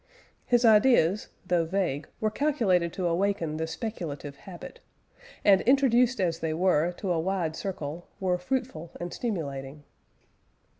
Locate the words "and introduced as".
5.45-6.39